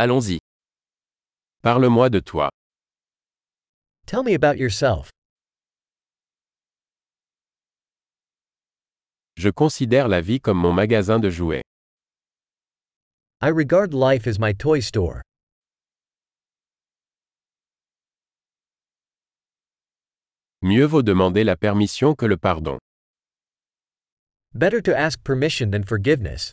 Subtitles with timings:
[0.00, 0.38] Allons-y.
[1.60, 2.50] Parle-moi de toi.
[4.06, 5.10] Tell me about yourself.
[9.36, 11.62] Je considère la vie comme mon magasin de jouets.
[13.42, 15.20] I regard life as my toy store.
[20.62, 22.78] Mieux vaut demander la permission que le pardon.
[24.54, 26.52] Better to ask permission than forgiveness.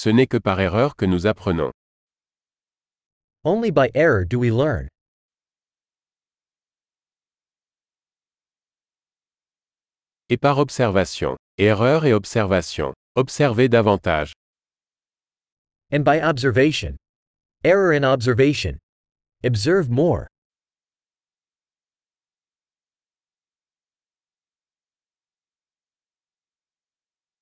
[0.00, 1.72] Ce n'est que par erreur que nous apprenons.
[3.42, 4.86] Only by error do we learn.
[10.28, 11.36] Et par observation.
[11.58, 12.94] Erreur et observation.
[13.16, 14.32] Observez davantage.
[15.90, 16.96] And by observation.
[17.64, 18.78] Error in observation.
[19.42, 20.28] Observe more.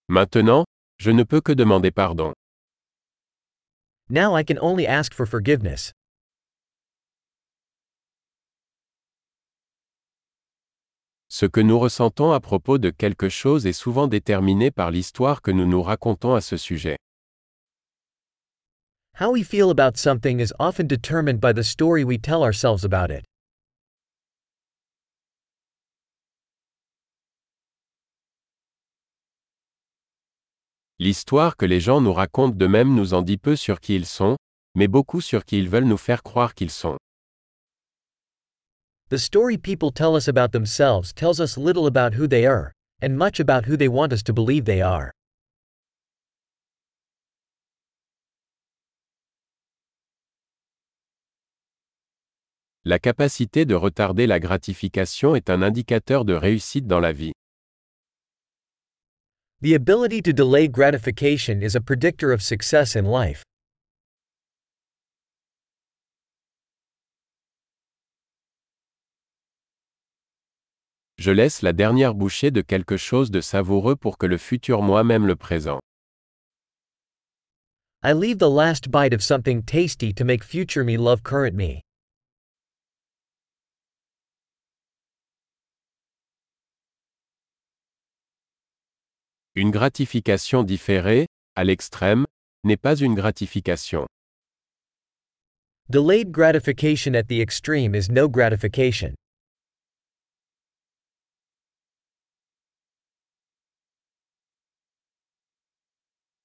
[0.08, 0.64] Maintenant,
[0.98, 2.32] je ne peux que demander pardon.
[4.08, 5.92] Now I can only ask for forgiveness.
[11.28, 15.50] Ce que nous ressentons à propos de quelque chose est souvent déterminé par l'histoire que
[15.50, 16.96] nous nous racontons à ce sujet.
[19.20, 23.10] How we feel about something is often determined by the story we tell ourselves about
[23.10, 23.24] it.
[31.06, 34.36] L'histoire que les gens nous racontent d'eux-mêmes nous en dit peu sur qui ils sont,
[34.74, 36.96] mais beaucoup sur qui ils veulent nous faire croire qu'ils sont.
[39.10, 43.10] The story people tell us about themselves tells us little about who they are, and
[43.10, 45.12] much about who they want us to believe they are.
[52.84, 57.32] La capacité de retarder la gratification est un indicateur de réussite dans la vie.
[59.62, 63.42] The ability to delay gratification is a predictor of success in life.
[71.18, 75.26] Je laisse la dernière bouchée de quelque chose de savoureux pour que le futur moi-même
[75.26, 75.80] le présent.
[78.02, 81.85] I leave the last bite of something tasty to make future me love current me.
[89.58, 92.26] Une gratification différée, à l'extrême,
[92.62, 94.06] n'est pas une gratification.
[95.88, 99.14] Delayed gratification at the extreme is no gratification.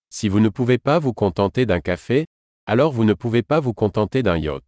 [0.10, 2.26] Si vous ne pouvez pas vous contenter d'un café,
[2.66, 4.64] alors vous ne pouvez pas vous contenter d'un yacht.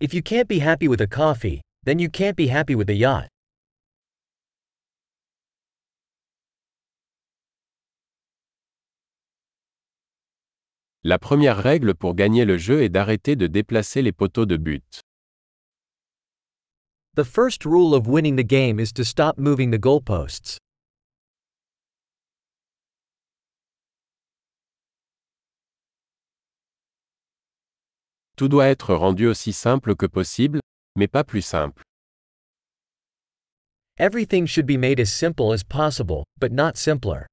[0.00, 2.94] If you can't be happy with a coffee, then you can't be happy with a
[2.94, 3.28] yacht.
[11.04, 15.00] La première règle pour gagner le jeu est d'arrêter de déplacer les poteaux de but.
[17.14, 20.58] The first rule of winning the game is to stop moving the goalposts.
[28.36, 30.60] Tout doit être rendu aussi simple que possible,
[30.96, 31.82] mais pas plus simple.
[33.98, 37.26] Everything should be made as simple as possible, but not simpler.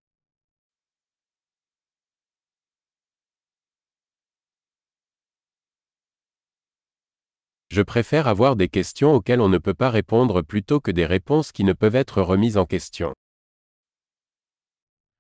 [7.76, 11.52] Je préfère avoir des questions auxquelles on ne peut pas répondre plutôt que des réponses
[11.52, 13.14] qui ne peuvent être remises en question.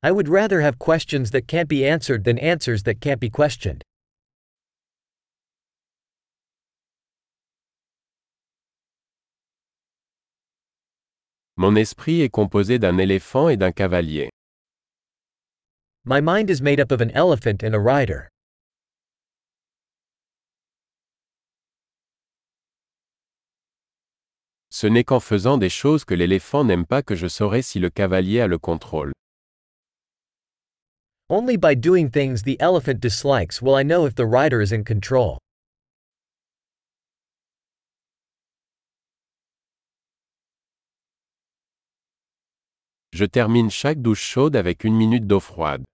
[0.01, 3.81] I would rather have questions that can't be answered than answers that can't be questioned.
[11.57, 14.29] Mon esprit est composé d'un éléphant et d'un cavalier.
[16.05, 18.29] My mind is made up of an elephant and a rider.
[24.77, 27.89] Ce n'est qu'en faisant des choses que l'éléphant n'aime pas que je saurai si le
[27.89, 29.13] cavalier a le contrôle.
[31.29, 34.83] Only by doing things the elephant dislikes will I know if the rider is in
[34.83, 35.37] control.
[43.13, 45.85] Je termine chaque douche chaude avec une minute d'eau froide.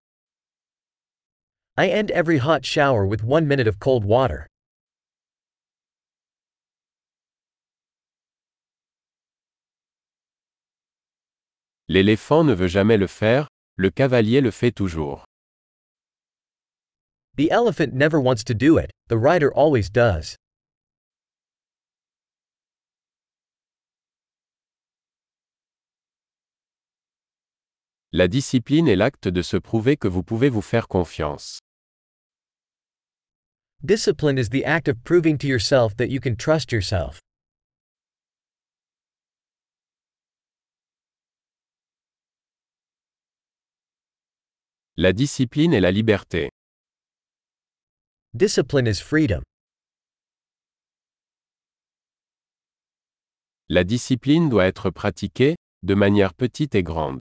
[1.78, 4.48] I end every hot shower with one minute of cold water.
[11.92, 15.26] L'éléphant ne veut jamais le faire, le cavalier le fait toujours.
[17.36, 20.38] The elephant never wants to do it, the rider always does.
[28.14, 31.60] La discipline est l'acte de se prouver que vous pouvez vous faire confiance.
[33.84, 37.20] Discipline is the act of proving to yourself that you can trust yourself.
[45.04, 46.52] La discipline est la liberté.
[48.36, 49.42] Discipline is freedom.
[53.68, 57.20] La discipline doit être pratiquée, de manière petite et grande.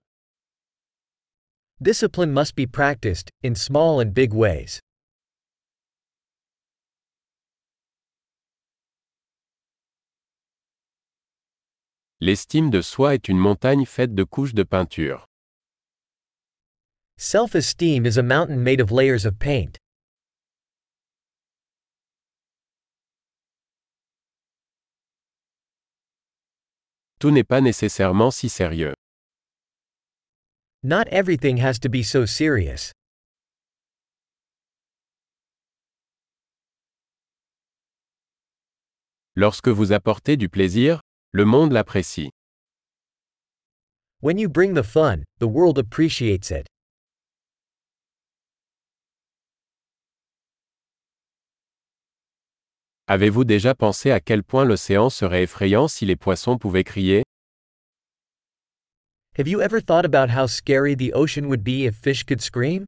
[1.80, 4.78] Discipline must be practiced, in small and big ways.
[12.20, 15.29] L'estime de soi est une montagne faite de couches de peinture.
[17.22, 19.76] Self esteem is a mountain made of layers of paint.
[27.18, 28.94] Tout n'est pas nécessairement si sérieux.
[30.82, 32.90] Not everything has to be so serious.
[39.36, 41.02] Lorsque vous apportez du plaisir,
[41.32, 42.30] le monde l'apprécie.
[44.20, 46.66] When you bring the fun, the world appreciates it.
[53.12, 57.24] Avez-vous déjà pensé à quel point l'océan serait effrayant si les poissons pouvaient crier?
[59.36, 62.84] Have you ever thought about how scary the ocean would be if fish could scream?